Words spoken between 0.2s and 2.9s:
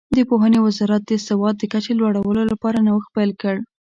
پوهنې وزارت د سواد د کچې د لوړولو لپاره